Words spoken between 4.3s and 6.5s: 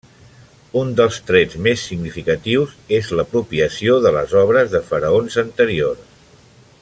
obres de faraons anteriors.